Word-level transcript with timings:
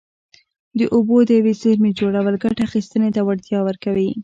د 0.79 0.81
اوبو 0.95 1.17
د 1.27 1.29
یوې 1.39 1.53
زېرمې 1.61 1.91
جوړول 1.99 2.35
ګټه 2.43 2.61
اخیستنې 2.67 3.09
ته 3.15 3.21
وړتیا 3.23 3.59
ورکوي. 3.63 4.09